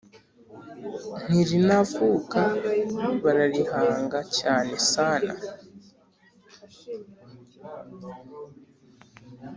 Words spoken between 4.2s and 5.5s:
cyane sana